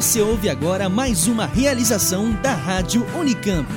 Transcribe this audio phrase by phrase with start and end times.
[0.00, 3.68] Você ouve agora mais uma realização da Rádio Unicamp.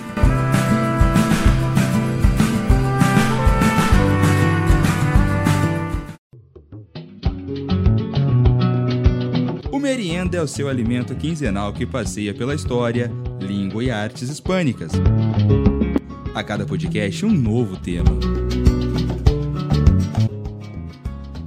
[9.70, 13.12] O merienda é o seu alimento quinzenal que passeia pela história,
[13.42, 14.94] língua e artes hispânicas.
[16.34, 18.12] A cada podcast, um novo tema.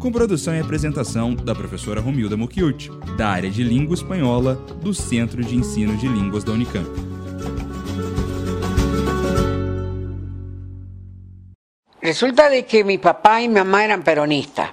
[0.06, 5.42] Com produção e apresentação da professora Romilda Mucchiuti, da área de Língua Espanhola do Centro
[5.42, 6.86] de Ensino de Línguas da Unicamp.
[12.00, 14.70] Resulta de que mi papá y mi mamá eran peronistas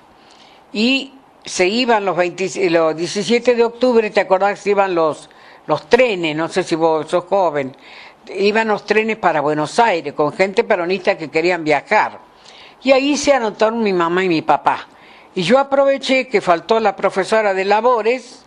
[0.72, 5.31] y se iban los, 20 los 17 de octubre, ¿te acordás que iban los,
[5.66, 6.36] los trenes?
[6.36, 7.76] No sé si vos sos joven.
[8.36, 12.20] Iban los trenes para Buenos Aires con gente peronista que querían viajar.
[12.84, 14.90] Y ahí se anotaron mi mamá y mi papá.
[15.36, 18.44] Y yo aproveché que faltó la profesora de labores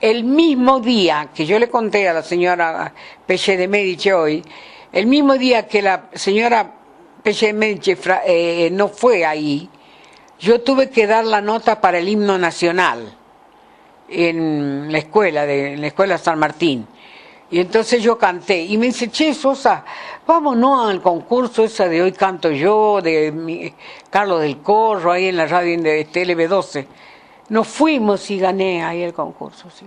[0.00, 2.92] el mismo día que yo le conté a la señora
[3.24, 4.42] Peche de Medici hoy,
[4.92, 6.70] el mismo día que la señora
[7.22, 7.96] Peche de Medici
[8.26, 9.70] eh, no fue ahí,
[10.38, 13.16] yo tuve que dar la nota para el himno nacional
[14.08, 16.86] en la escuela, de, la escuela San Martín.
[17.48, 19.84] Y entonces yo canté y me dice, che, Sosa,
[20.26, 23.72] vámonos al concurso esa de Hoy Canto Yo, de mi,
[24.10, 26.86] Carlos del Corro, ahí en la radio de TLB12.
[27.48, 29.86] Nos fuimos y gané ahí el concurso, sí.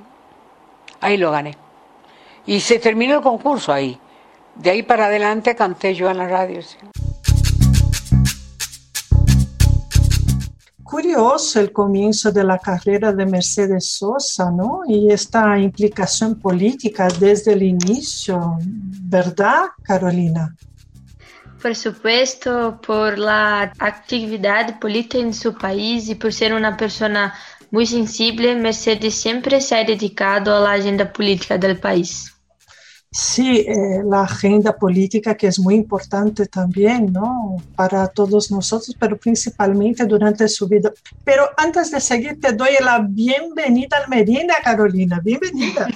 [1.02, 1.56] Ahí lo gané.
[2.46, 4.00] Y se terminó el concurso ahí.
[4.56, 6.62] De ahí para adelante canté yo en la radio.
[10.96, 14.84] Curioso el comienzo de la carrera de Mercedes Sosa, ¿no?
[14.88, 20.56] Y esta implicación política desde el inicio, ¿verdad, Carolina?
[21.62, 27.34] Por supuesto, por la actividad política en su país y por ser una persona
[27.72, 32.35] muy sensible, Mercedes siempre se ha dedicado a la agenda política del país.
[33.18, 37.56] Sí, eh, la agenda política que es muy importante también, ¿no?
[37.74, 40.92] Para todos nosotros, pero principalmente durante su vida.
[41.24, 45.22] Pero antes de seguir, te doy la bienvenida al Medina, Carolina.
[45.24, 45.88] Bienvenida.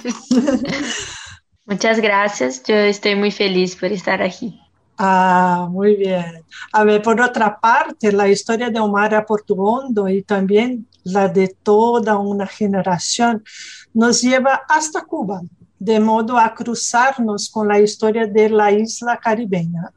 [1.66, 2.62] Muchas gracias.
[2.62, 4.58] Yo estoy muy feliz por estar aquí.
[4.96, 6.42] Ah, muy bien.
[6.72, 12.16] A ver, por otra parte, la historia de Omar Portuondo y también la de toda
[12.16, 13.44] una generación
[13.92, 15.42] nos lleva hasta Cuba
[15.80, 19.90] de modo a cruzarnos con la historia de la isla caribeña.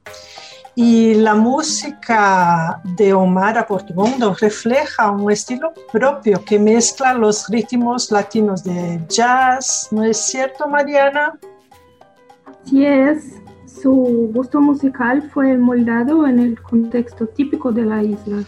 [0.76, 8.64] Y la música de Omar Aportuondo refleja un estilo propio que mezcla los ritmos latinos
[8.64, 11.38] de jazz, ¿no es cierto, Mariana?
[12.66, 13.36] Sí es.
[13.68, 18.44] Su gusto musical fue moldado en el contexto típico de la isla.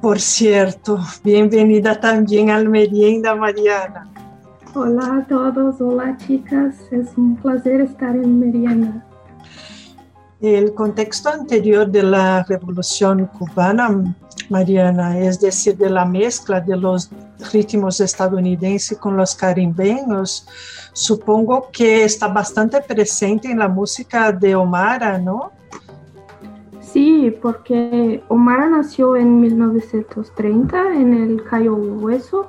[0.00, 4.11] Por cierto, bienvenida también al Merienda, Mariana.
[4.74, 9.06] Hola a todos, hola chicas, es un placer estar en Merienda.
[10.40, 14.14] El contexto anterior de la revolución cubana,
[14.48, 17.10] Mariana, es decir, de la mezcla de los
[17.52, 20.48] ritmos estadounidenses con los caribeños,
[20.94, 25.52] supongo que está bastante presente en la música de Omara, ¿no?
[26.80, 32.48] Sí, porque Omara nació en 1930 en el Cayo Hueso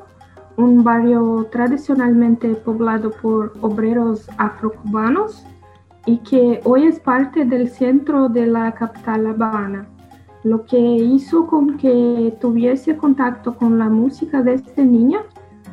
[0.58, 5.46] un barrio tradicionalmente poblado por obreros afrocubanos
[6.06, 9.88] y que hoy es parte del centro de la capital Habana,
[10.44, 15.22] lo que hizo con que tuviese contacto con la música de esta niña,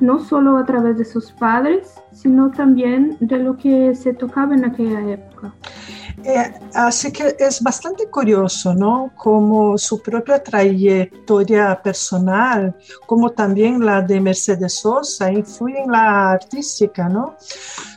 [0.00, 4.64] no solo a través de sus padres, sino también de lo que se tocaba en
[4.64, 5.52] aquella época.
[6.24, 9.10] Eh, así que es bastante curioso, ¿no?
[9.16, 12.74] Como su propia trayectoria personal,
[13.06, 17.36] como también la de Mercedes Sosa, influye en la artística, ¿no?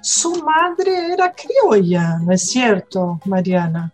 [0.01, 3.91] Su madre era criolla, ¿no es cierto, Mariana?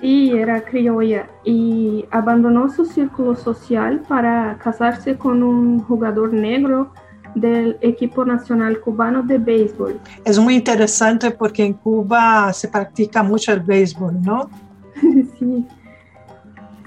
[0.00, 6.92] Sí, era criolla y abandonó su círculo social para casarse con un jugador negro
[7.34, 10.00] del equipo nacional cubano de béisbol.
[10.24, 14.48] Es muy interesante porque en Cuba se practica mucho el béisbol, ¿no?
[15.38, 15.66] sí,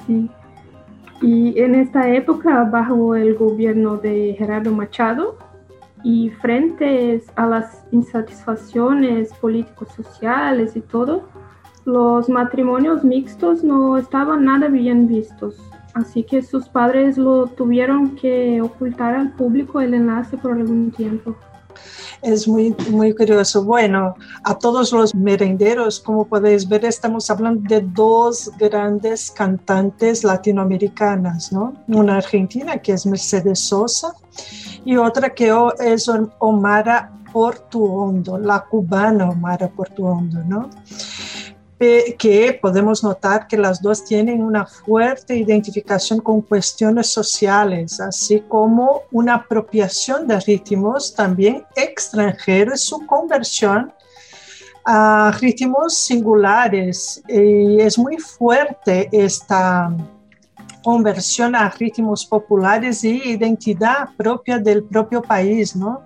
[0.05, 0.29] sí.
[1.21, 5.37] Y en esta época, bajo el gobierno de Gerardo Machado,
[6.03, 11.27] y frente a las insatisfacciones políticos sociales y todo,
[11.85, 15.57] los matrimonios mixtos no estaban nada bien vistos.
[15.97, 21.35] Así que sus padres lo tuvieron que ocultar al público el enlace por algún tiempo.
[22.21, 23.63] Es muy, muy curioso.
[23.63, 31.51] Bueno, a todos los merenderos, como podéis ver, estamos hablando de dos grandes cantantes latinoamericanas,
[31.51, 31.73] ¿no?
[31.87, 34.13] Una argentina que es Mercedes Sosa
[34.85, 40.69] y otra que es Omara Portuondo, la cubana Omara Portuondo, ¿no?
[41.79, 49.03] Que podemos notar que las dos tienen una fuerte identificación con cuestiones sociales, así como
[49.11, 53.93] una apropiación de ritmos también extranjeros, su conversión
[54.85, 57.21] a ritmos singulares.
[57.27, 59.95] Y es muy fuerte esta
[60.83, 66.05] conversión a ritmos populares y identidad propia del propio país, ¿no?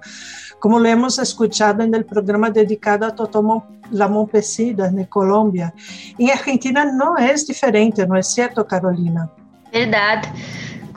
[0.62, 5.74] Como lo hemos escuchado en el programa dedicado a Totomo La Montpesida, en Colombia.
[6.20, 9.28] En Argentina no es diferente, ¿no es cierto, Carolina?
[9.74, 10.22] Verdad.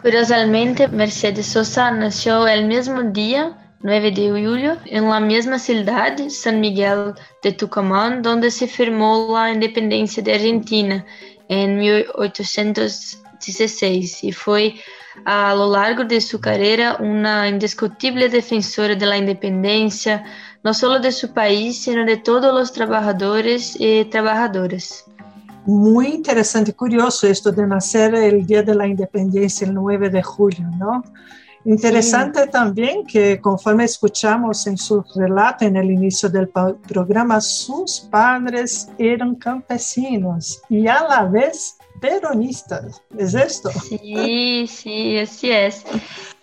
[0.03, 6.61] Curiosamente, Mercedes Sosa nació el mismo día 9 de julio, en la misma ciudad, San
[6.61, 11.07] Miguel de Tucumán, donde se firmó la independencia de Argentina
[11.49, 14.75] en 1816 y fue
[15.25, 20.25] a lo largo de su carrera una indiscutible defensora de la independencia,
[20.63, 25.05] no solo de su país, sino de todos los trabajadores y trabajadoras.
[25.67, 30.23] Muy interesante y curioso esto de nacer el Día de la Independencia, el 9 de
[30.23, 31.03] julio, ¿no?
[31.67, 38.89] Interesante también que conforme escuchamos en su relato en el inicio del programa, sus padres
[38.99, 43.03] eran campesinos y a la vez peronistas.
[43.17, 43.71] ¿Es esto?
[43.71, 45.85] Sí, sí, así es.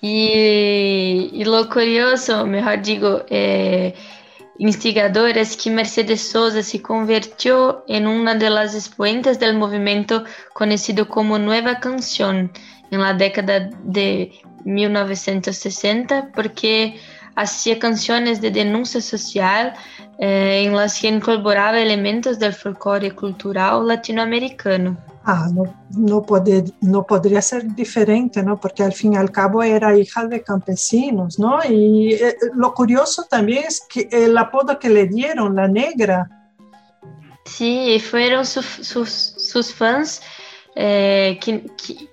[0.01, 3.93] Y, lo curioso, mejor digo, eh,
[4.57, 11.07] instigador es que Mercedes Sosa se convirtió en una de las exponentes del movimiento conocido
[11.07, 12.51] como Nueva Canción
[12.91, 14.31] en la década de
[14.65, 16.99] 1960 porque
[17.35, 19.73] hacía canciones de denuncia social
[20.19, 24.97] eh, en las que incorporaba elementos del folclore cultural latinoamericano.
[25.23, 28.59] Ah, no, no, poder, no podría ser diferente, ¿no?
[28.59, 31.59] Porque al fin y al cabo era hija de campesinos, ¿no?
[31.63, 36.27] Y eh, lo curioso también es que el apodo que le dieron, la negra.
[37.45, 38.65] Sí, fueron sus,
[39.37, 40.21] sus fans
[40.75, 41.37] eh,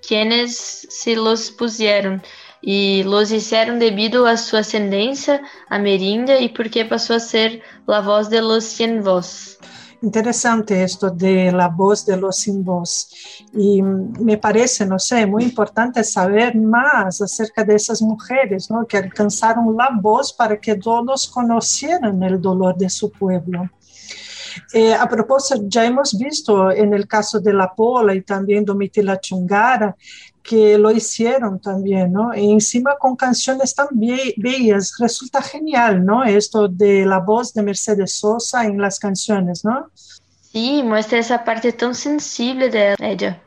[0.05, 2.21] quienes se los pusieron
[2.61, 8.29] y los hicieron debido a su ascendencia amerindia y porque pasó a ser la voz
[8.29, 9.57] de los voz.
[10.01, 13.09] Interesante esto de la voz de los sin voz.
[13.53, 18.85] Y me parece, no sé, muy importante saber más acerca de esas mujeres, ¿no?
[18.85, 23.69] Que alcanzaron la voz para que todos conocieran el dolor de su pueblo.
[24.73, 29.19] Eh, a propósito, ya hemos visto en el caso de La Pola y también Domitila
[29.19, 29.95] Chungara
[30.49, 32.33] que lo hicieron también, ¿no?
[32.35, 36.23] Y encima con canciones tan bellas, resulta genial, ¿no?
[36.23, 39.91] Esto de la voz de Mercedes Sosa en las canciones, ¿no?
[39.93, 43.39] Sí, muestra esa parte tan sensible de ella.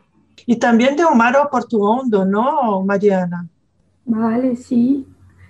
[0.46, 3.48] Y también de Omar Portuondo, ¿no, Mariana?
[4.04, 5.04] Vale, sí.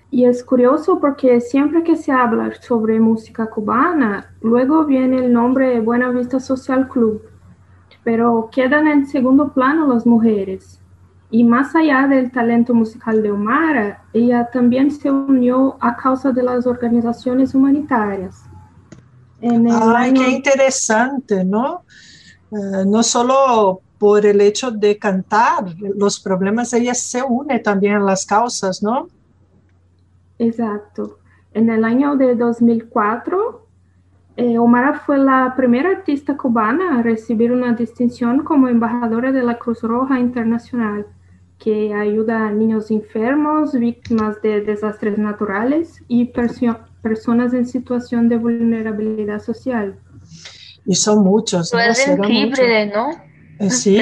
[0.09, 5.79] Y es curioso porque siempre que se habla sobre música cubana, luego viene el nombre
[5.81, 7.21] Buena Vista Social Club,
[8.03, 10.79] pero quedan en segundo plano las mujeres.
[11.33, 16.43] Y más allá del talento musical de Omara, ella también se unió a causa de
[16.43, 18.43] las organizaciones humanitarias.
[19.41, 21.85] Ay, qué interesante, ¿no?
[22.51, 27.99] Eh, no solo por el hecho de cantar los problemas, ella se une también a
[27.99, 29.07] las causas, ¿no?
[30.37, 31.17] Exacto.
[31.51, 33.65] En el año de 2004,
[34.37, 39.57] eh, Omara fue la primera artista cubana a recibir una distinción como embajadora de la
[39.57, 41.07] Cruz Roja Internacional,
[41.59, 49.41] que ayuda a niños enfermos, víctimas de desastres naturales y personas en situación de vulnerabilidad
[49.41, 49.95] social.
[50.85, 51.73] Y son muchos.
[51.73, 51.79] ¿no?
[51.79, 53.09] Es increíble, ¿no?
[53.59, 53.97] Eh, sí,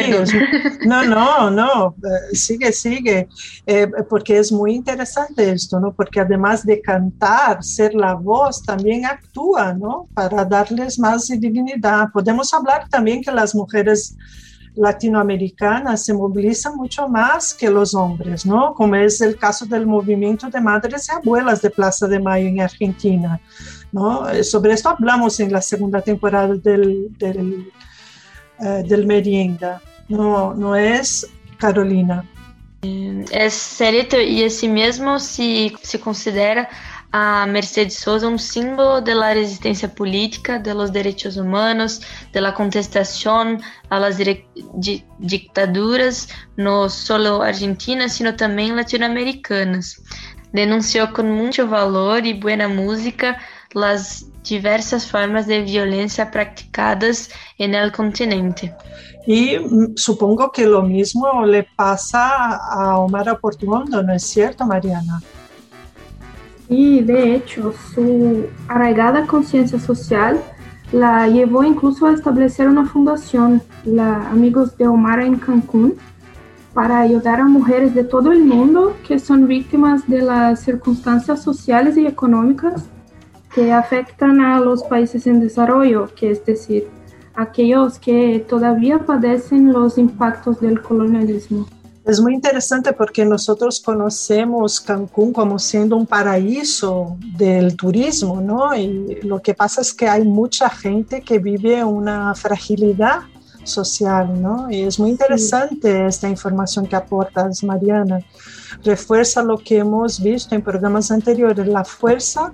[0.85, 3.27] no, no, no, eh, sigue, sigue,
[3.65, 5.93] eh, porque es muy interesante esto, ¿no?
[5.93, 10.07] Porque además de cantar, ser la voz, también actúa, ¿no?
[10.13, 12.07] Para darles más dignidad.
[12.13, 14.15] Podemos hablar también que las mujeres
[14.75, 18.73] latinoamericanas se movilizan mucho más que los hombres, ¿no?
[18.73, 22.61] Como es el caso del movimiento de madres y abuelas de Plaza de Mayo en
[22.61, 23.41] Argentina,
[23.91, 24.25] ¿no?
[24.43, 27.65] Sobre esto hablamos en la segunda temporada del, del
[28.59, 32.23] eh, merienda, no, no es Carolina.
[33.31, 36.67] Es cierto, y así mismo se considera
[37.11, 40.93] a Mercedes Sosa un símbolo de la resistencia política, de los
[41.37, 42.01] humanos,
[42.31, 50.01] de la contestación a las di dictaduras, no solo argentinas, sino también latinoamericanas.
[50.53, 53.37] Denunció con mucho valor y buena música
[53.73, 57.29] las diversas formas de violencia practicadas
[57.75, 58.73] el continente.
[59.27, 65.21] Mm, supongo que lo mismo le pasa a Omar Portuondo, ¿no es cierto, Mariana?
[66.71, 70.39] Sí, de hecho, su arraigada conciencia social
[70.93, 75.95] la llevó incluso a establecer una fundación, la Amigos de Omar en Cancún,
[76.73, 81.97] para ayudar a mujeres de todo el mundo que son víctimas de las circunstancias sociales
[81.97, 82.85] y económicas
[83.53, 86.87] que afectan a los países en desarrollo, que es decir,
[87.35, 91.67] aquellos que todavía padecen los impactos del colonialismo.
[92.03, 98.75] Es muy interesante porque nosotros conocemos Cancún como siendo un paraíso del turismo, ¿no?
[98.75, 103.19] Y lo que pasa es que hay mucha gente que vive una fragilidad
[103.63, 104.69] social, ¿no?
[104.71, 108.19] Y es muy interesante esta información que aportas, Mariana.
[108.83, 112.51] Refuerza lo que hemos visto en programas anteriores, la fuerza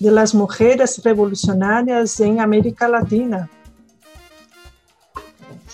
[0.00, 3.48] de las mujeres revolucionarias en América Latina.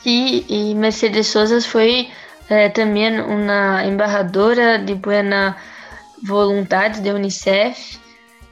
[0.02, 2.08] Sí, y Mercedes Sosa fue
[2.48, 5.56] é, também uma embajadora de boa
[6.24, 7.98] vontade da Unicef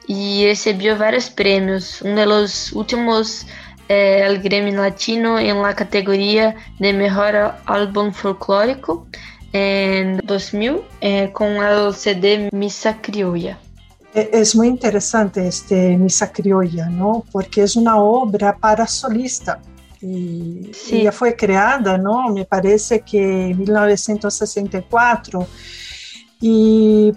[0.07, 2.01] e recebeu vários prêmios.
[2.01, 3.45] Um dos últimos
[3.89, 9.07] é o Grêmio Latino em la categoria de melhor álbum folclórico
[9.53, 13.57] em 2000 é, com o CD Missa Criolla.
[14.13, 17.23] Es muy interesante este Misa Criolla, ¿no?
[17.31, 19.59] Porque es una obra para solista.
[20.01, 21.01] Y sí.
[21.01, 22.29] ella fue creada, ¿no?
[22.29, 25.47] Me parece que en 1964
[26.41, 27.11] y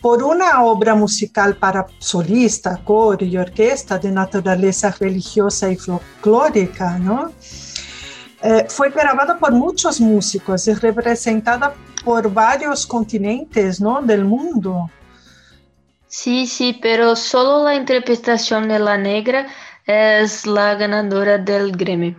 [0.00, 7.32] por una obra musical para solista, coro y orquesta de naturaleza religiosa y folclórica, ¿no?
[8.40, 11.74] Eh, fue grabada por muchos músicos y representada
[12.04, 14.00] por varios continentes, ¿no?
[14.00, 14.88] Del mundo.
[16.06, 19.46] Sí, sí, pero solo la interpretación de la negra
[19.88, 22.14] es la ganadora del Grammy.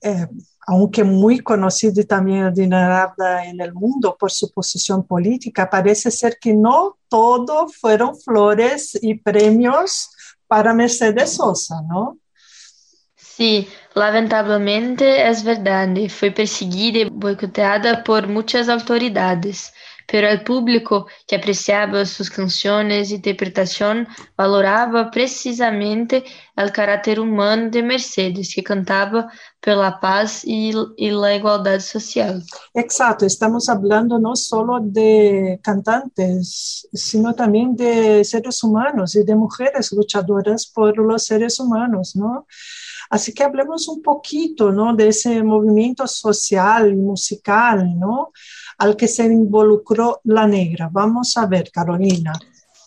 [0.00, 0.26] Eh,
[0.66, 6.38] aunque muy conocida y también adinerada en el mundo por su posición política, parece ser
[6.40, 10.10] que no todo fueron flores y premios
[10.46, 12.18] para Mercedes Sosa, ¿no?
[13.16, 15.88] Sí, lamentablemente es verdad.
[16.08, 19.72] Fue perseguida y boicoteada por muchas autoridades
[20.10, 26.24] pero el público que apreciaba sus canciones y interpretación valoraba precisamente
[26.56, 32.42] el carácter humano de Mercedes, que cantaba por la paz y, y, la igualdad social.
[32.74, 39.92] Exacto, estamos hablando no solo de cantantes, sino también de seres humanos y de mujeres
[39.92, 42.46] luchadoras por los seres humanos, ¿no?
[43.10, 44.94] Así que hablemos un poquito, ¿no?
[44.94, 48.32] De ese movimiento social y musical, ¿no?
[48.80, 50.88] Al que se involucró la negra.
[50.90, 52.32] Vamos a ver, Carolina.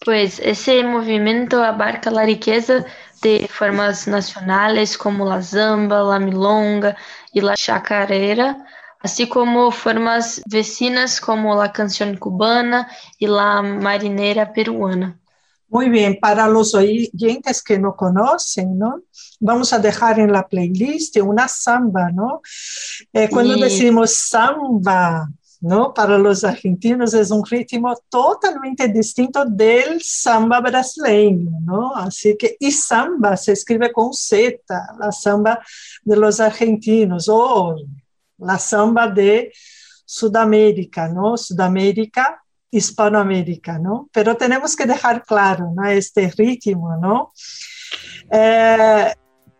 [0.04, 2.84] Pues ese movimiento abarca la riqueza
[3.22, 6.98] de formas nacionales como la zamba, la milonga
[7.32, 8.66] y la chacarera,
[9.02, 15.20] así como formas vecinas como la canción cubana y la marinera peruana.
[15.70, 19.02] Muy bien, para los oyentes que no conocen, ¿no?
[19.40, 22.42] Vamos a dejar en la playlist una samba, ¿no?
[23.12, 25.28] Eh, cuando decimos samba,
[25.64, 25.94] ¿no?
[25.94, 31.96] Para los argentinos es un ritmo totalmente distinto del samba brasileño, ¿no?
[31.96, 34.60] Así que, y samba se escribe con Z,
[35.00, 35.60] la samba
[36.04, 37.78] de los argentinos, o
[38.40, 39.54] la samba de
[40.06, 41.38] Sudamérica, ¿no?
[41.38, 44.10] Sudamérica, Hispanoamérica, ¿no?
[44.12, 45.86] Pero tenemos que dejar claro, ¿no?
[45.86, 47.32] Este ritmo, ¿no?
[48.30, 49.14] Eh,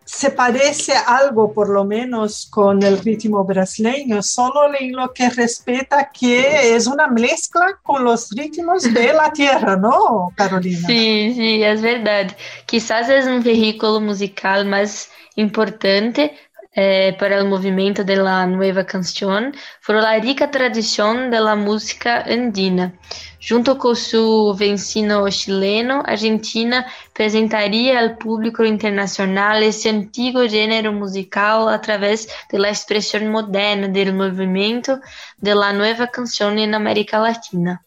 [0.04, 6.10] se parece algo, por lo menos, con el ritmo brasileño, solo en lo que respeta
[6.10, 10.86] que es una mezcla con los ritmos de la tierra, ¿no, Carolina?
[10.86, 12.36] Sí, sí, es verdad.
[12.66, 16.36] Quizás es un vehículo musical más importante
[16.76, 22.24] eh, para el movimiento de la nueva canción fue la rica tradición de la música
[22.26, 22.92] andina.
[23.40, 32.26] Junto com seu vecino chileno, Argentina apresentaria ao público internacional esse antigo gênero musical através
[32.50, 34.98] da expressão moderna do movimento
[35.40, 37.80] de la nueva canción en América Latina.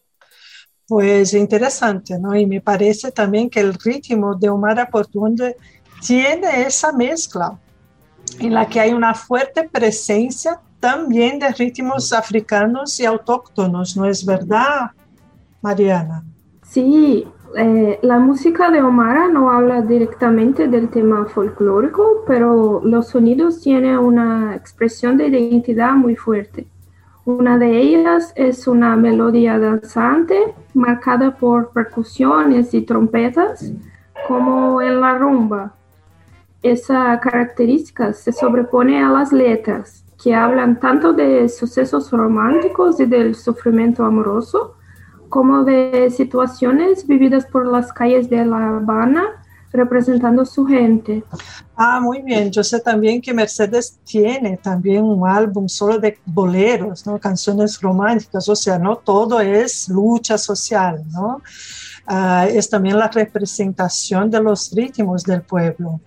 [0.86, 2.34] Pues interesante, ¿no?
[2.36, 5.44] Y me parece también que el ritmo de Omar Portuondo
[6.00, 7.58] tiene esa mezcla
[8.40, 14.24] en la que hay una fuerte presencia también de ritmos africanos y autóctonos, ¿no es
[14.24, 14.90] verdad,
[15.60, 16.22] Mariana?
[16.62, 23.60] Sí, eh, la música de Omara no habla directamente del tema folclórico, pero los sonidos
[23.60, 26.66] tienen una expresión de identidad muy fuerte.
[27.24, 33.72] Una de ellas es una melodía danzante marcada por percusiones y trompetas,
[34.26, 35.74] como en la rumba,
[36.62, 43.34] esa característica se sobrepone a las letras, que hablan tanto de sucesos románticos y del
[43.34, 44.74] sufrimiento amoroso,
[45.28, 51.22] como de situaciones vividas por las calles de La Habana representando su gente.
[51.76, 52.50] Ah, muy bien.
[52.50, 57.18] Yo sé también que Mercedes tiene también un álbum solo de boleros, ¿no?
[57.18, 61.42] canciones románticas, o sea, no todo es lucha social, ¿no?
[62.06, 66.00] Ah, es también la representación de los ritmos del pueblo.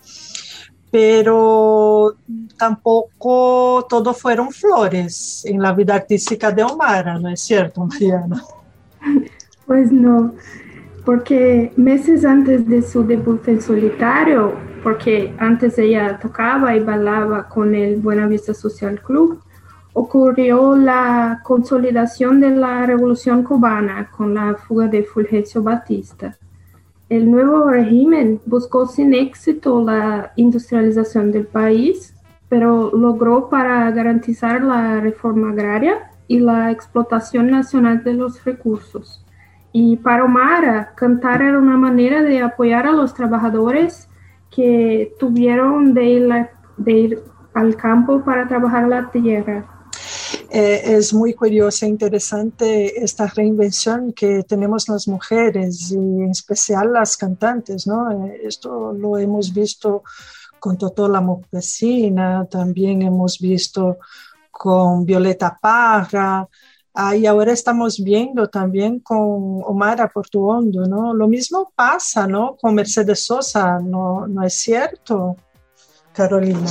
[0.92, 2.16] Pero
[2.58, 8.44] tampoco todo fueron flores en la vida artística de Omara, ¿no es cierto, Mariana?
[9.66, 10.34] Pues no
[11.06, 17.74] porque meses antes de su debut en solitario, porque antes ella tocaba y bailaba con
[17.74, 19.42] el Buenavista Social Club,
[19.94, 26.38] ocurrió la consolidación de la revolución cubana con la fuga de Fulgencio Batista.
[27.12, 32.16] El nuevo régimen buscó sin éxito la industrialización del país,
[32.48, 39.26] pero logró para garantizar la reforma agraria y la explotación nacional de los recursos.
[39.74, 44.08] Y para Omara, cantar era una manera de apoyar a los trabajadores
[44.50, 47.20] que tuvieron de de ir
[47.54, 49.66] al campo para trabajar la tierra.
[50.54, 56.92] Eh, es muy curiosa e interesante esta reinvención que tenemos las mujeres y en especial
[56.92, 58.12] las cantantes, ¿no?
[58.12, 60.04] Eh, esto lo hemos visto
[60.60, 61.22] con Totó la
[62.50, 63.98] también hemos visto
[64.52, 66.48] con Violeta Parra,
[66.94, 69.18] Ah, y ahora estamos viendo también con
[69.64, 71.14] Omar Portuondo, ¿no?
[71.14, 72.58] Lo mismo pasa, ¿no?
[72.58, 75.38] Con Mercedes Sosa, ¿no, ¿no es cierto,
[76.14, 76.68] Carolina?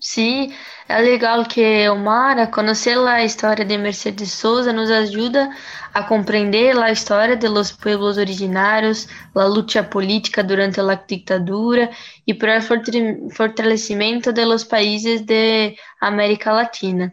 [0.00, 0.54] Sí.
[0.88, 5.50] É legal que Omar, conhecer a história de Mercedes Souza, nos ajuda
[5.94, 11.90] a compreender a história de los pueblos originários, a luta política durante a ditadura
[12.26, 17.12] e para o fortalecimento de los países de América Latina.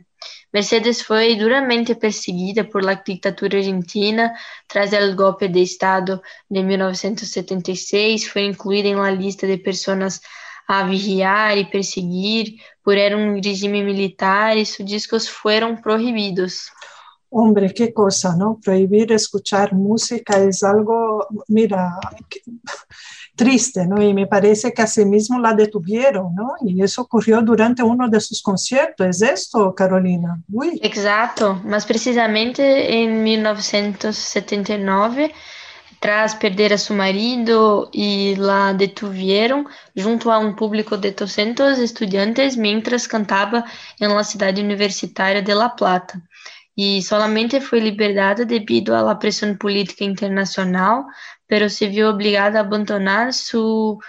[0.51, 4.33] Mercedes foi duramente perseguida por la ditadura argentina
[4.67, 10.21] tras o golpe de Estado de 1976, foi incluída em uma lista de pessoas
[10.67, 16.71] a vigiar e perseguir por era um regime militar e seus discos foram proibidos.
[17.29, 18.59] Hombre, qué cosa, ¿no?
[18.63, 21.99] Prohibir escuchar música es algo, mira,
[23.35, 24.01] triste, ¿no?
[24.01, 26.53] Y me parece que asimismo la detuvieron, ¿no?
[26.61, 30.41] Y eso ocurrió durante uno de sus conciertos, ¿es esto, Carolina?
[30.51, 30.79] Uy.
[30.81, 35.33] Exacto, más precisamente en 1979,
[35.99, 42.57] tras perder a su marido y la detuvieron junto a un público de 200 estudiantes
[42.57, 43.65] mientras cantaba
[43.99, 46.21] en la ciudad universitaria de La Plata.
[46.75, 51.05] Y solamente fue liberada debido a la presión política internacional
[51.47, 53.99] pero se viu obligada a abandonar su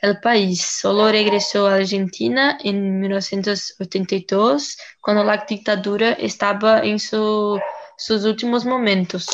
[0.00, 0.62] el país.
[0.80, 7.58] Solo regresó a Argentina en 1982, cuando la dictadura estaba en su,
[7.98, 9.26] sus últimos momentos.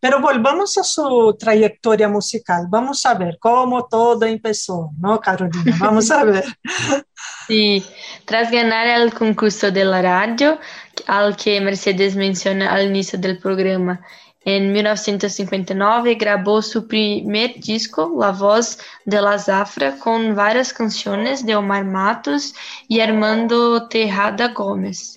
[0.00, 2.66] Pero volvamos a su trayectoria musical.
[2.68, 5.76] Vamos a ver cómo todo empezó, ¿no, Carolina?
[5.78, 6.44] Vamos a ver.
[7.46, 7.84] Sí,
[8.24, 10.58] tras ganar el concurso de la radio,
[11.06, 14.00] al que Mercedes menciona al inicio del programa,
[14.44, 21.54] em 1959, gravou seu primeiro disco, La Voz de la Zafra, com várias canções de
[21.54, 22.52] Omar Matos
[22.88, 25.15] e Armando Terrada Gomes.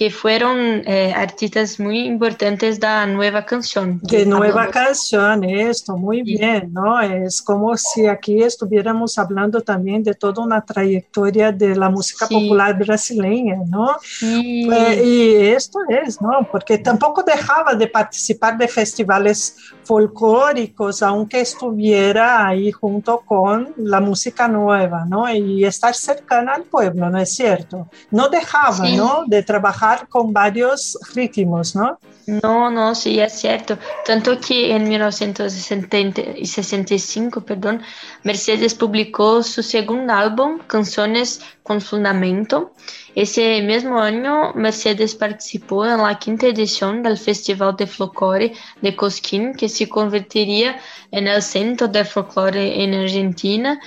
[0.00, 4.00] Que fueron eh, artistas muy importantes de la nueva canción.
[4.02, 6.98] De nueva canción, esto, muy bien, ¿no?
[7.02, 12.78] Es como si aquí estuviéramos hablando también de toda una trayectoria de la música popular
[12.78, 13.94] brasileña, ¿no?
[14.22, 16.48] Eh, y esto es, ¿no?
[16.50, 24.48] Porque tampoco dejaba de participar de festivales folclóricos, aunque estuviera ahí junto con la música
[24.48, 25.30] nueva, ¿no?
[25.30, 27.90] Y estar cercana al pueblo, ¿no es cierto?
[28.10, 29.24] No dejaba, ¿no?
[29.26, 31.98] De trabajar con varios ritmos, ¿no?
[32.26, 33.76] No, no, sí, es cierto.
[34.04, 37.82] Tanto que en 1965, perdón,
[38.22, 42.74] Mercedes publicó su segundo álbum, Canciones con Fundamento.
[43.14, 49.54] Ese mismo año, Mercedes participó en la quinta edición del Festival de Folclore de Cosquín,
[49.54, 50.78] que se convertiría
[51.10, 53.80] en el centro de folclore en Argentina.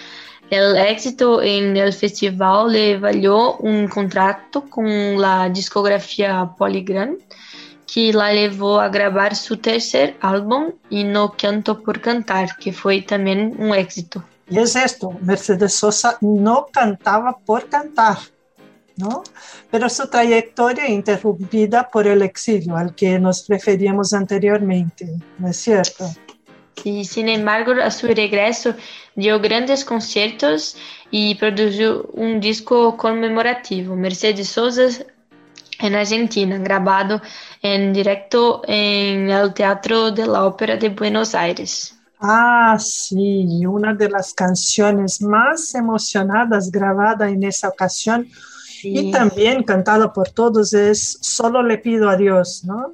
[0.54, 3.00] El éxito en el festival le
[3.60, 4.86] un contrato con
[5.20, 7.18] la discografía Polygram
[7.88, 13.02] que la levou a gravar seu terceiro álbum e No Canto por Cantar, que foi
[13.02, 14.24] também um êxito.
[14.48, 18.22] E é esto, Mercedes Sosa não cantava por cantar,
[18.96, 19.24] ¿no?
[19.72, 25.04] Pero su trayectoria interrumpida por el exilio al que nos referíamos anteriormente,
[25.40, 26.06] ¿no es cierto?
[26.86, 28.76] E, sin embargo, a su regreso
[29.16, 30.76] dio grandes conciertos
[31.12, 35.06] e produziu um disco conmemorativo, Mercedes Sosa
[35.80, 37.22] en Argentina, grabado
[37.62, 41.96] en directo en el Teatro de la Ópera de Buenos Aires.
[42.20, 48.30] Ah, sí, una de las canciones más emocionadas grabada en esa ocasión
[48.82, 52.94] y también cantada por todos es Solo le pido a Dios, ¿no?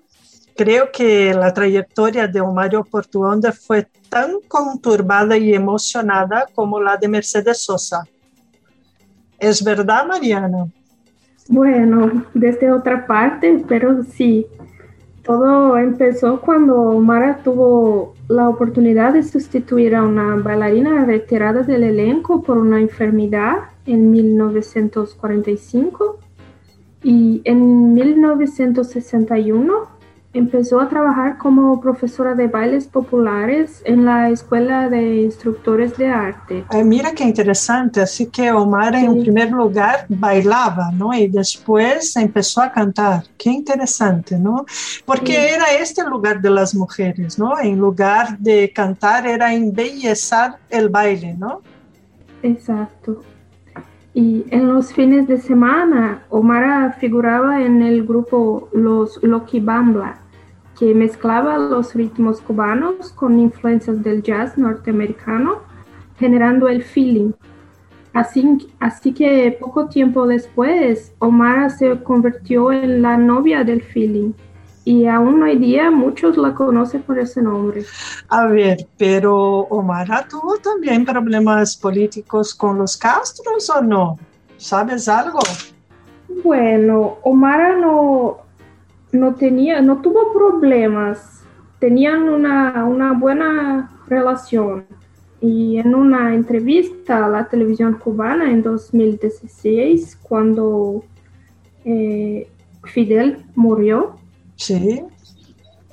[0.60, 7.08] Creo que la trayectoria de Omario Portuondo fue tan conturbada y emocionada como la de
[7.08, 8.04] Mercedes Sosa.
[9.40, 10.68] ¿Es verdad, Mariana?
[11.48, 14.48] Bueno, desde otra parte, pero sí.
[15.24, 22.44] Todo empezó cuando Omar tuvo la oportunidad de sustituir a una bailarina retirada del elenco
[22.44, 26.20] por una enfermedad en 1945
[27.02, 29.99] y en 1961
[30.40, 36.64] Empezó a trabajar como profesora de bailes populares en la Escuela de Instructores de Arte.
[36.86, 41.14] mira qué interesante, así que Omar en primer lugar bailaba, ¿no?
[41.14, 43.26] Y después empezó a cantar.
[43.38, 44.66] Qué interesante, ¿no?
[45.06, 47.60] Porque era este el lugar de las mujeres, ¿no?
[47.60, 51.62] En lugar de cantar era embellezar el baile, ¿no?
[52.42, 53.24] Exacto.
[54.14, 60.29] Y en los fines de semana, Omar figuraba en el grupo Los Loki Bambla,
[60.80, 65.60] que mezclaba los ritmos cubanos con influencias del jazz norteamericano,
[66.18, 67.34] generando el feeling.
[68.14, 74.32] Así, así que poco tiempo después, Omar se convirtió en la novia del feeling.
[74.86, 77.84] Y aún hoy día muchos la conocen por ese nombre.
[78.30, 79.36] A ver, pero
[79.70, 84.18] Omar tuvo también problemas políticos con los Castros o no?
[84.56, 85.40] ¿Sabes algo?
[86.44, 88.49] Bueno, Omar no,
[89.12, 91.44] no tenía, no tuvo problemas.
[91.80, 94.86] Tenían una, una buena relación.
[95.42, 101.04] Y en una entrevista a la televisión cubana en 2016, cuando
[101.86, 102.50] eh,
[102.84, 104.20] Fidel murió,
[104.60, 105.02] Sí.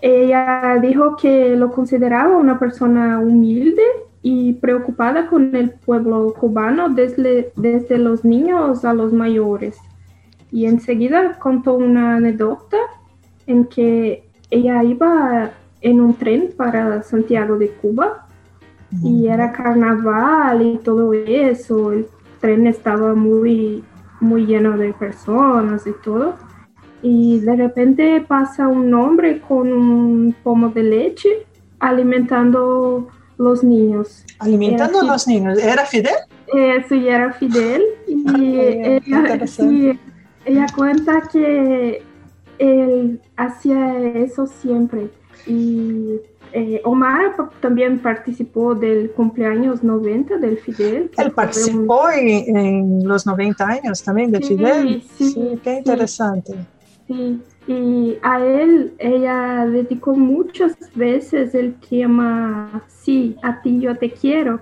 [0.03, 3.83] Ella dijo que lo consideraba una persona humilde
[4.23, 9.79] y preocupada con el pueblo cubano desde, desde los niños a los mayores.
[10.51, 12.77] Y enseguida contó una anécdota
[13.47, 18.27] en que ella iba en un tren para Santiago de Cuba
[19.03, 21.93] y era carnaval y todo eso.
[21.93, 22.07] El
[22.41, 23.85] tren estaba muy,
[24.21, 26.35] muy lleno de personas y todo
[27.03, 31.47] y de repente pasa un hombre con un pomo de leche
[31.79, 34.25] alimentando los niños.
[34.39, 35.59] Alimentando a los niños.
[35.59, 36.15] ¿Era Fidel?
[36.55, 37.83] Eh, sí, era Fidel.
[38.07, 38.35] Y
[40.47, 42.03] ella, cuenta que
[42.59, 45.09] él hacía eso siempre.
[45.47, 46.21] Y
[46.53, 51.11] eh, Omar también participó del cumpleaños 90 del Fidel.
[51.19, 55.03] Él participó en, los 90 años también de Fidel.
[55.19, 56.55] Sí, qué interesante.
[57.07, 64.11] Sí, y a él ella dedicó muchas veces el tema Sí, a ti yo te
[64.11, 64.61] quiero,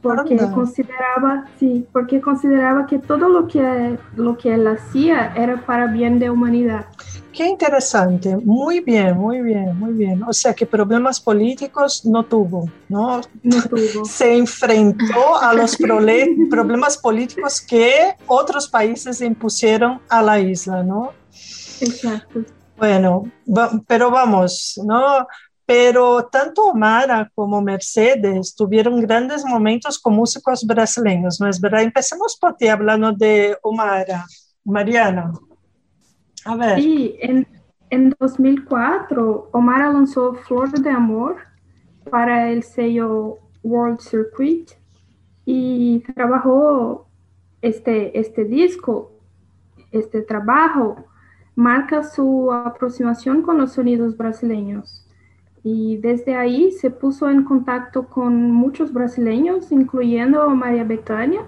[0.00, 5.88] porque consideraba, sí, porque consideraba que todo lo que, lo que él hacía era para
[5.88, 6.86] bien de humanidad.
[7.32, 10.22] Qué interesante, muy bien, muy bien, muy bien.
[10.24, 13.20] O sea que problemas políticos no tuvo, ¿no?
[13.42, 14.04] No tuvo.
[14.04, 21.12] Se enfrentó a los problemas políticos que otros países impusieron a la isla, ¿no?
[21.80, 22.40] Exacto.
[22.76, 23.30] Bueno,
[23.86, 25.26] pero vamos, ¿no?
[25.64, 31.82] Pero tanto Omara como Mercedes tuvieron grandes momentos con músicos brasileños, ¿no es verdad?
[31.82, 34.26] Empecemos por ti hablando de Omara.
[34.64, 35.32] Mariana.
[36.44, 36.80] A ver.
[36.80, 37.46] Sí, en,
[37.90, 41.36] en 2004, Omara lanzó Flor de Amor
[42.10, 44.70] para el sello World Circuit
[45.44, 47.06] y trabajó
[47.62, 49.12] este, este disco,
[49.90, 51.04] este trabajo
[51.54, 55.06] marca su aproximación con los sonidos brasileños.
[55.62, 61.42] Y desde ahí se puso en contacto con muchos brasileños, incluyendo María Bethania,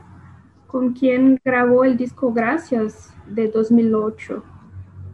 [0.67, 4.43] con quien grabó el disco Gracias de 2008.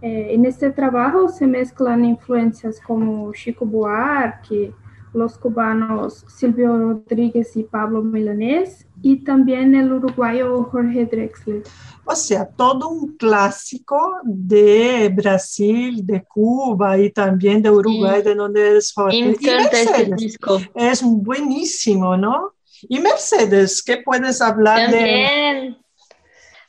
[0.00, 4.72] Eh, en este trabajo se mezclan influencias como Chico Buarque,
[5.12, 11.62] los cubanos Silvio Rodríguez y Pablo Milanés, y también el uruguayo Jorge Drexler.
[12.04, 18.76] O sea, todo un clásico de Brasil, de Cuba y también de Uruguay, de donde
[18.76, 19.20] es Jorge.
[19.20, 20.58] Me encanta este disco.
[20.74, 22.54] Es buenísimo, ¿no?
[22.82, 25.72] Y Mercedes, ¿qué puedes hablar también.
[25.72, 25.88] de...?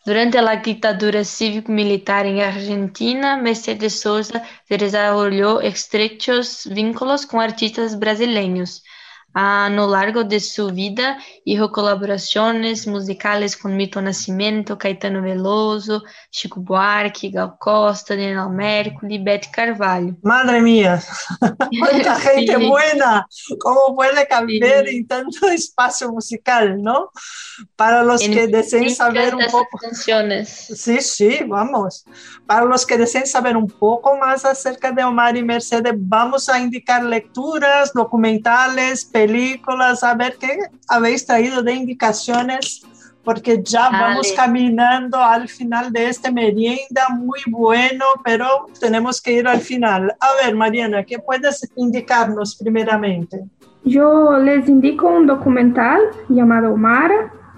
[0.09, 8.83] Durante la dictadura cívico-militar en Argentina, Mercedes Sosa desarrolló estrechos vínculos con artistas brasileños.
[9.33, 16.61] A lo largo de su vida hizo colaboraciones musicales con Milton Nascimento, Caetano Veloso, Chico
[16.61, 20.15] Buarque, Gal Costa, Daniel Mercury, Betty Carvalho.
[20.23, 21.01] Madre mía,
[21.79, 22.67] cuánta gente sí.
[22.67, 23.27] buena,
[23.59, 24.97] cómo puede caber sí.
[24.97, 27.11] en tanto espacio musical, ¿no?
[27.75, 29.77] Para los en que deseen saber un poco.
[29.77, 30.49] Canciones.
[30.75, 32.03] Sí, sí, vamos.
[32.47, 36.59] Para los que deseen saber un poco más acerca de Omar y Mercedes, vamos a
[36.59, 42.85] indicar lecturas, documentales, películas, a ver qué habéis traído de indicaciones,
[43.23, 43.97] porque ya Dale.
[44.05, 48.47] vamos caminando al final de este merienda muy bueno, pero
[48.79, 50.15] tenemos que ir al final.
[50.19, 53.43] A ver, Mariana, ¿qué puedes indicarnos primeramente?
[53.83, 57.11] Yo les indico un documental llamado Omar,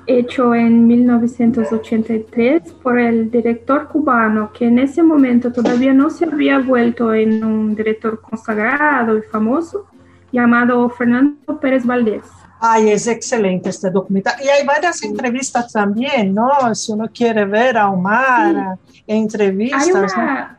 [0.07, 6.57] hecho en 1983 por el director cubano, que en ese momento todavía no se había
[6.57, 9.85] vuelto en un director consagrado y famoso,
[10.31, 12.23] llamado Fernando Pérez Valdés.
[12.59, 14.35] Ay, es excelente este documental.
[14.43, 16.73] Y hay varias entrevistas también, ¿no?
[16.75, 19.03] Si uno quiere ver a Omar, sí.
[19.07, 19.83] entrevistas.
[19.83, 20.57] Hay una, ¿no?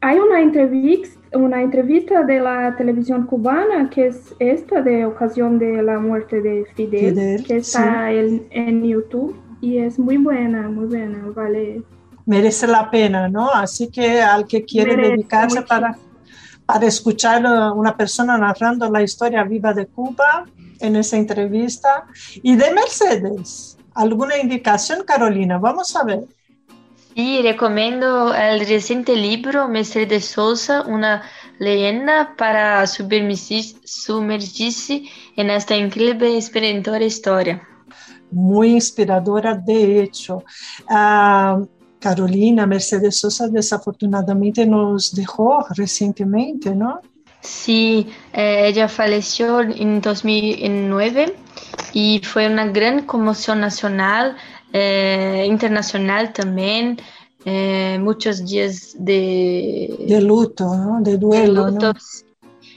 [0.00, 5.82] hay una entrevista una entrevista de la televisión cubana, que es esta de ocasión de
[5.82, 8.16] la muerte de Fidel, Fidel que está sí.
[8.16, 11.82] en, en, YouTube y es muy buena, muy buena, vale.
[12.26, 13.50] Merece la pena, ¿no?
[13.50, 15.96] Así que al que quiere Merece dedicarse para,
[16.66, 20.46] para escuchar a una persona narrando la historia viva de Cuba
[20.80, 22.06] en esa entrevista.
[22.42, 25.58] Y de Mercedes, ¿alguna indicación, Carolina?
[25.58, 26.24] Vamos a ver.
[27.14, 31.22] Sí, recomiendo el reciente libro Mercedes Sosa, una
[31.60, 33.74] leyenda para sumergirse
[35.36, 37.62] en esta increíble y inspiradora historia.
[38.32, 40.42] Muy inspiradora, de hecho.
[40.90, 41.68] Uh,
[42.04, 47.00] Carolina Mercedes Sosa desafortunadamente nos dejó recientemente, ¿no?
[47.40, 51.34] Sí, eh, ella falleció en 2009
[51.94, 54.36] y fue una gran conmoción nacional.
[54.76, 56.98] Eh, internacional también,
[57.46, 61.00] eh, muchos días de, de luto, ¿no?
[61.00, 61.70] de duelo.
[61.70, 61.92] De ¿no?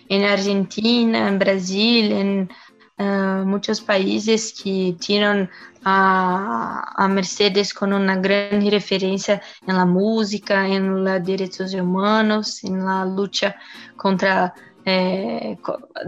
[0.08, 2.50] En Argentina, en Brasil, en
[2.98, 5.50] uh, muchos países que tienen
[5.84, 13.06] a, Mercedes con una gran referencia en la música, en los derechos humanos, en la
[13.06, 13.56] lucha
[13.96, 15.58] contra, eh,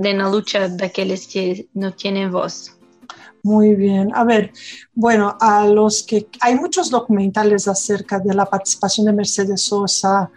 [0.01, 2.75] la lucha de aquellos que no tienen voz.
[3.41, 4.11] Muy bien.
[4.13, 4.51] A ver,
[4.93, 10.29] bueno, a los que hay muchos documentales acerca de la participación de Mercedes Sosa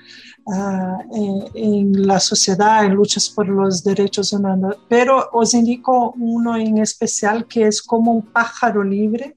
[0.44, 6.56] uh, en, en, la sociedad, en luchas por los derechos humanos, pero os indico uno
[6.56, 9.36] en especial que es como un pájaro libre,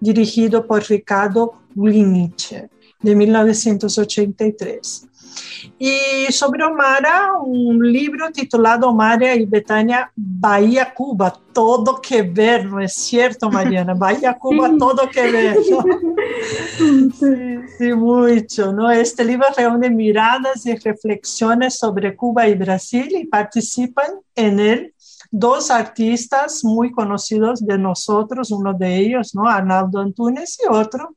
[0.00, 2.68] dirigido por Ricardo Winiche,
[3.00, 5.08] de 1983.
[5.78, 12.80] Y sobre Omara, un libro titulado Omara y Betania, Bahía Cuba, todo que ver, ¿no
[12.80, 13.94] es cierto, Mariana?
[13.98, 14.78] Bahía Cuba, sí.
[14.78, 15.56] todo que ver.
[16.78, 18.90] Sí, sí, mucho, ¿no?
[18.90, 24.94] Este libro reúne miradas y reflexiones sobre Cuba y Brasil y participan en él
[25.30, 29.48] dos artistas muy conocidos de nosotros, uno de ellos, ¿no?
[29.48, 31.16] Arnaldo Antunes y otro,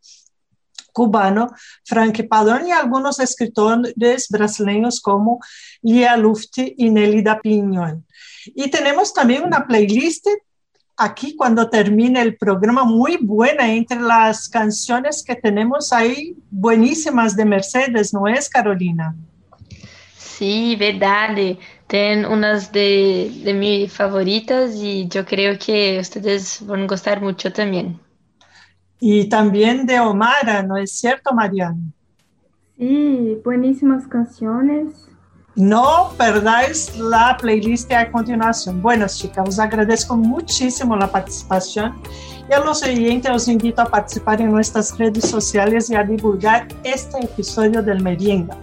[1.00, 1.48] cubano,
[1.86, 5.40] Frank Padrón y algunos escritores brasileños como
[5.82, 8.06] Lia Lufti y Nelida Piñón.
[8.48, 10.28] Y tenemos también una playlist
[10.98, 17.46] aquí cuando termine el programa muy buena entre las canciones que tenemos ahí, buenísimas de
[17.46, 19.16] Mercedes, ¿no es, Carolina?
[20.18, 21.58] Sí, verdade.
[21.88, 27.52] Tem umas de, de mis favoritas y yo creo que ustedes van a gustar mucho
[27.52, 28.00] también.
[29.00, 31.80] Y también de Omara, ¿no es cierto, Mariana?
[32.78, 35.10] Sí, buenísimas canciones.
[35.56, 38.82] No perdáis la playlist a continuación.
[38.82, 41.96] Bueno, chicas, os agradezco muchísimo la participación
[42.50, 46.68] y a los oyentes os invito a participar en nuestras redes sociales y a divulgar
[46.84, 48.58] este episodio del Merienda.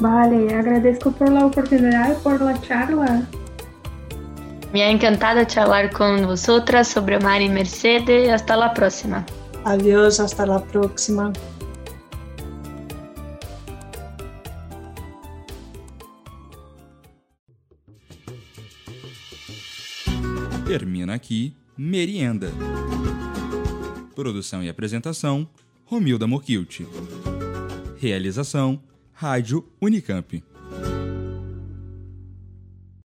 [0.00, 3.22] Vale, agradezco por la oportunidad, por la charla.
[4.74, 8.28] Me ha encantado charlar con vosotras sobre Omar y Mercedes.
[8.28, 9.24] Hasta la próxima.
[9.64, 11.32] Adiós, hasta la próxima.
[20.66, 22.50] Termina aqui Merienda.
[24.16, 25.48] Produção e apresentação:
[25.84, 26.80] Romilda Mokilt.
[28.00, 28.82] Realização:
[29.12, 30.42] Rádio Unicamp.